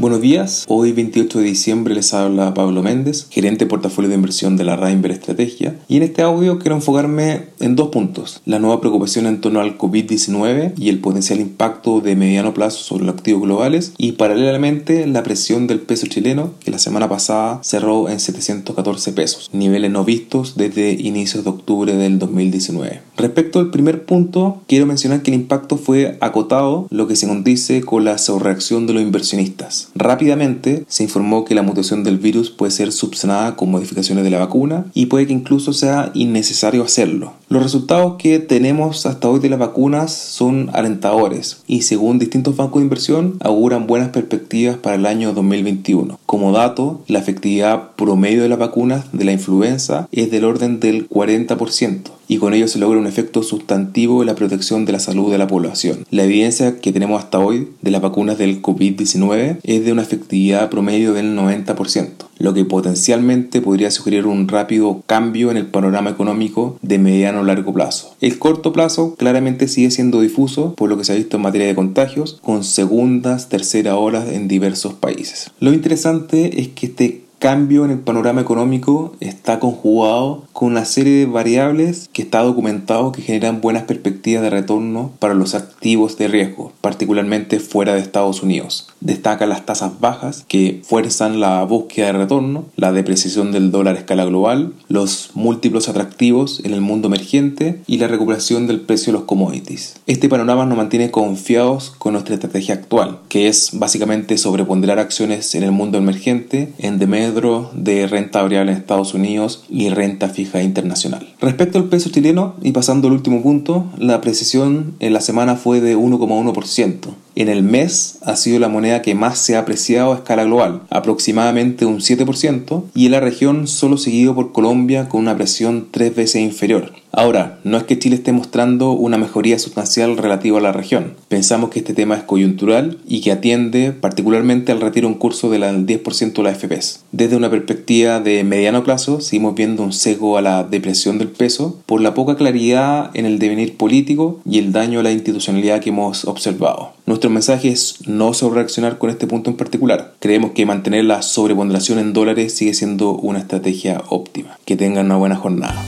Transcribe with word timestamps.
Buenos 0.00 0.20
días, 0.20 0.64
hoy 0.68 0.92
28 0.92 1.40
de 1.40 1.44
diciembre 1.44 1.92
les 1.92 2.14
habla 2.14 2.54
Pablo 2.54 2.84
Méndez, 2.84 3.26
gerente 3.30 3.64
de 3.64 3.68
portafolio 3.68 4.08
de 4.08 4.14
inversión 4.14 4.56
de 4.56 4.62
la 4.62 4.76
Rainver 4.76 5.10
Estrategia, 5.10 5.76
y 5.88 5.96
en 5.96 6.04
este 6.04 6.22
audio 6.22 6.60
quiero 6.60 6.76
enfocarme 6.76 7.46
en 7.58 7.74
dos 7.74 7.88
puntos, 7.88 8.40
la 8.46 8.60
nueva 8.60 8.80
preocupación 8.80 9.26
en 9.26 9.40
torno 9.40 9.58
al 9.58 9.76
COVID-19 9.76 10.74
y 10.76 10.88
el 10.88 11.00
potencial 11.00 11.40
impacto 11.40 12.00
de 12.00 12.14
mediano 12.14 12.54
plazo 12.54 12.78
sobre 12.78 13.06
los 13.06 13.16
activos 13.16 13.42
globales, 13.42 13.92
y 13.98 14.12
paralelamente 14.12 15.04
la 15.08 15.24
presión 15.24 15.66
del 15.66 15.80
peso 15.80 16.06
chileno, 16.06 16.52
que 16.60 16.70
la 16.70 16.78
semana 16.78 17.08
pasada 17.08 17.58
cerró 17.64 18.08
en 18.08 18.20
714 18.20 19.10
pesos, 19.10 19.50
niveles 19.52 19.90
no 19.90 20.04
vistos 20.04 20.54
desde 20.56 20.92
inicios 20.92 21.42
de 21.42 21.50
octubre 21.50 21.96
del 21.96 22.20
2019. 22.20 23.07
Respecto 23.18 23.58
al 23.58 23.70
primer 23.70 24.04
punto, 24.04 24.62
quiero 24.68 24.86
mencionar 24.86 25.22
que 25.22 25.32
el 25.32 25.40
impacto 25.40 25.76
fue 25.76 26.16
acotado, 26.20 26.86
lo 26.90 27.08
que 27.08 27.16
se 27.16 27.26
condice 27.26 27.80
con 27.80 28.04
la 28.04 28.16
sobrereacción 28.16 28.86
de 28.86 28.92
los 28.94 29.02
inversionistas. 29.02 29.88
Rápidamente 29.96 30.84
se 30.86 31.02
informó 31.02 31.44
que 31.44 31.56
la 31.56 31.62
mutación 31.62 32.04
del 32.04 32.18
virus 32.18 32.50
puede 32.50 32.70
ser 32.70 32.92
subsanada 32.92 33.56
con 33.56 33.72
modificaciones 33.72 34.22
de 34.22 34.30
la 34.30 34.38
vacuna 34.38 34.86
y 34.94 35.06
puede 35.06 35.26
que 35.26 35.32
incluso 35.32 35.72
sea 35.72 36.12
innecesario 36.14 36.84
hacerlo. 36.84 37.32
Los 37.50 37.62
resultados 37.62 38.16
que 38.18 38.40
tenemos 38.40 39.06
hasta 39.06 39.26
hoy 39.26 39.40
de 39.40 39.48
las 39.48 39.58
vacunas 39.58 40.12
son 40.12 40.68
alentadores 40.74 41.62
y 41.66 41.80
según 41.80 42.18
distintos 42.18 42.56
bancos 42.56 42.80
de 42.80 42.84
inversión 42.84 43.38
auguran 43.40 43.86
buenas 43.86 44.10
perspectivas 44.10 44.76
para 44.76 44.96
el 44.96 45.06
año 45.06 45.32
2021. 45.32 46.18
Como 46.26 46.52
dato, 46.52 47.00
la 47.06 47.20
efectividad 47.20 47.92
promedio 47.96 48.42
de 48.42 48.50
las 48.50 48.58
vacunas 48.58 49.06
de 49.12 49.24
la 49.24 49.32
influenza 49.32 50.10
es 50.12 50.30
del 50.30 50.44
orden 50.44 50.78
del 50.78 51.08
40% 51.08 52.10
y 52.28 52.36
con 52.36 52.52
ello 52.52 52.68
se 52.68 52.78
logra 52.78 53.00
un 53.00 53.06
efecto 53.06 53.42
sustantivo 53.42 54.20
en 54.20 54.26
la 54.26 54.34
protección 54.34 54.84
de 54.84 54.92
la 54.92 55.00
salud 55.00 55.32
de 55.32 55.38
la 55.38 55.46
población. 55.46 56.04
La 56.10 56.24
evidencia 56.24 56.78
que 56.78 56.92
tenemos 56.92 57.18
hasta 57.24 57.38
hoy 57.38 57.70
de 57.80 57.90
las 57.90 58.02
vacunas 58.02 58.36
del 58.36 58.60
COVID-19 58.60 59.60
es 59.62 59.84
de 59.84 59.92
una 59.92 60.02
efectividad 60.02 60.68
promedio 60.68 61.14
del 61.14 61.36
90%, 61.36 62.10
lo 62.38 62.54
que 62.54 62.64
potencialmente 62.64 63.60
podría 63.60 63.90
sugerir 63.90 64.26
un 64.26 64.48
rápido 64.48 65.02
cambio 65.06 65.50
en 65.50 65.56
el 65.56 65.66
panorama 65.66 66.10
económico 66.10 66.78
de 66.82 66.98
mediano 66.98 67.40
o 67.40 67.44
largo 67.44 67.72
plazo. 67.72 68.14
El 68.20 68.38
corto 68.38 68.72
plazo 68.72 69.14
claramente 69.16 69.68
sigue 69.68 69.90
siendo 69.90 70.20
difuso 70.20 70.74
por 70.74 70.88
lo 70.88 70.96
que 70.96 71.04
se 71.04 71.12
ha 71.12 71.16
visto 71.16 71.36
en 71.36 71.42
materia 71.42 71.66
de 71.66 71.74
contagios 71.74 72.38
con 72.42 72.64
segundas, 72.64 73.48
terceras 73.48 73.94
olas 73.96 74.28
en 74.28 74.48
diversos 74.48 74.94
países. 74.94 75.50
Lo 75.60 75.72
interesante 75.72 76.60
es 76.60 76.68
que 76.68 76.86
este 76.86 77.27
cambio 77.38 77.84
en 77.84 77.92
el 77.92 78.00
panorama 78.00 78.40
económico 78.40 79.14
está 79.20 79.60
conjugado 79.60 80.44
con 80.52 80.72
una 80.72 80.84
serie 80.84 81.20
de 81.20 81.26
variables 81.26 82.10
que 82.12 82.22
está 82.22 82.42
documentado 82.42 83.12
que 83.12 83.22
generan 83.22 83.60
buenas 83.60 83.84
perspectivas 83.84 84.42
de 84.42 84.50
retorno 84.50 85.12
para 85.18 85.34
los 85.34 85.54
activos 85.54 86.18
de 86.18 86.28
riesgo, 86.28 86.72
particularmente 86.80 87.60
fuera 87.60 87.94
de 87.94 88.00
Estados 88.00 88.42
Unidos. 88.42 88.88
Destaca 89.00 89.46
las 89.46 89.64
tasas 89.64 90.00
bajas 90.00 90.44
que 90.48 90.82
fuerzan 90.84 91.40
la 91.40 91.62
búsqueda 91.64 92.06
de 92.06 92.12
retorno, 92.14 92.64
la 92.76 92.92
depreciación 92.92 93.52
del 93.52 93.70
dólar 93.70 93.96
a 93.96 94.00
escala 94.00 94.24
global, 94.24 94.72
los 94.88 95.30
múltiplos 95.34 95.88
atractivos 95.88 96.60
en 96.64 96.74
el 96.74 96.80
mundo 96.80 97.06
emergente 97.06 97.80
y 97.86 97.98
la 97.98 98.08
recuperación 98.08 98.66
del 98.66 98.80
precio 98.80 99.12
de 99.12 99.18
los 99.18 99.26
commodities. 99.26 99.96
Este 100.06 100.28
panorama 100.28 100.66
nos 100.66 100.76
mantiene 100.76 101.10
confiados 101.12 101.94
con 101.98 102.14
nuestra 102.14 102.34
estrategia 102.34 102.74
actual, 102.74 103.20
que 103.28 103.46
es 103.46 103.70
básicamente 103.74 104.38
sobreponderar 104.38 104.98
acciones 104.98 105.54
en 105.54 105.62
el 105.62 105.70
mundo 105.70 105.98
emergente 105.98 106.72
en 106.78 106.98
de 107.32 108.06
renta 108.06 108.42
variable 108.42 108.72
en 108.72 108.78
Estados 108.78 109.14
Unidos 109.14 109.64
y 109.68 109.88
renta 109.90 110.28
fija 110.28 110.62
internacional. 110.62 111.28
Respecto 111.40 111.78
al 111.78 111.84
peso 111.84 112.10
chileno, 112.10 112.54
y 112.62 112.72
pasando 112.72 113.08
al 113.08 113.14
último 113.14 113.42
punto, 113.42 113.86
la 113.98 114.14
apreciación 114.14 114.94
en 115.00 115.12
la 115.12 115.20
semana 115.20 115.56
fue 115.56 115.80
de 115.80 115.96
1,1%. 115.96 116.96
En 117.38 117.48
el 117.48 117.62
mes 117.62 118.18
ha 118.22 118.34
sido 118.34 118.58
la 118.58 118.68
moneda 118.68 119.00
que 119.00 119.14
más 119.14 119.38
se 119.38 119.54
ha 119.54 119.60
apreciado 119.60 120.12
a 120.12 120.16
escala 120.16 120.42
global, 120.42 120.82
aproximadamente 120.90 121.86
un 121.86 122.00
7%, 122.00 122.86
y 122.96 123.06
en 123.06 123.12
la 123.12 123.20
región 123.20 123.68
solo 123.68 123.96
seguido 123.96 124.34
por 124.34 124.50
Colombia 124.50 125.08
con 125.08 125.20
una 125.20 125.36
presión 125.36 125.86
tres 125.92 126.16
veces 126.16 126.42
inferior. 126.42 126.94
Ahora, 127.12 127.58
no 127.64 127.76
es 127.78 127.84
que 127.84 127.98
Chile 127.98 128.16
esté 128.16 128.32
mostrando 128.32 128.92
una 128.92 129.18
mejoría 129.18 129.58
sustancial 129.58 130.16
relativa 130.16 130.58
a 130.58 130.62
la 130.62 130.72
región. 130.72 131.14
Pensamos 131.28 131.70
que 131.70 131.78
este 131.78 131.94
tema 131.94 132.16
es 132.16 132.22
coyuntural 132.22 132.98
y 133.06 133.22
que 133.22 133.32
atiende 133.32 133.92
particularmente 133.92 134.72
al 134.72 134.80
retiro 134.80 135.08
en 135.08 135.14
curso 135.14 135.48
del 135.48 135.62
10% 135.62 136.32
de 136.32 136.42
la 136.42 136.54
FPS. 136.54 137.04
Desde 137.12 137.36
una 137.36 137.50
perspectiva 137.50 138.20
de 138.20 138.44
mediano 138.44 138.84
plazo, 138.84 139.20
seguimos 139.20 139.54
viendo 139.54 139.82
un 139.84 139.92
sesgo 139.92 140.36
a 140.36 140.42
la 140.42 140.64
depresión 140.64 141.18
del 141.18 141.28
peso 141.28 141.80
por 141.86 142.00
la 142.00 142.14
poca 142.14 142.36
claridad 142.36 143.10
en 143.14 143.26
el 143.26 143.38
devenir 143.38 143.76
político 143.76 144.40
y 144.44 144.58
el 144.58 144.72
daño 144.72 145.00
a 145.00 145.02
la 145.02 145.12
institucionalidad 145.12 145.80
que 145.80 145.90
hemos 145.90 146.24
observado. 146.26 146.92
Nuestro 147.28 147.58
mensaje 147.58 147.74
no 148.06 148.32
sobrereaccionar 148.32 148.96
con 148.96 149.10
este 149.10 149.26
punto 149.26 149.50
en 149.50 149.56
particular. 149.56 150.14
Creemos 150.18 150.52
que 150.52 150.64
mantener 150.64 151.04
la 151.04 151.20
sobreponderación 151.20 151.98
en 151.98 152.14
dólares 152.14 152.56
sigue 152.56 152.72
siendo 152.72 153.12
una 153.12 153.40
estrategia 153.40 154.02
óptima. 154.08 154.58
Que 154.64 154.76
tengan 154.76 155.06
una 155.06 155.16
buena 155.16 155.36
jornada. 155.36 155.84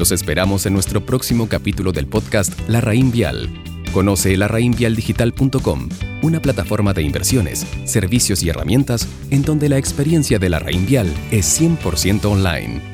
Los 0.00 0.10
esperamos 0.10 0.66
en 0.66 0.72
nuestro 0.72 1.06
próximo 1.06 1.48
capítulo 1.48 1.92
del 1.92 2.08
podcast 2.08 2.52
La 2.66 2.80
Raín 2.80 3.12
Vial. 3.12 3.48
Conoce 3.92 4.36
larraínvialdigital.com, 4.36 5.88
una 6.22 6.42
plataforma 6.42 6.92
de 6.92 7.02
inversiones, 7.02 7.64
servicios 7.84 8.42
y 8.42 8.48
herramientas 8.48 9.06
en 9.30 9.42
donde 9.42 9.68
la 9.68 9.78
experiencia 9.78 10.40
de 10.40 10.48
la 10.48 10.58
Raín 10.58 10.86
Vial 10.86 11.06
es 11.30 11.60
100% 11.60 12.24
online. 12.24 12.93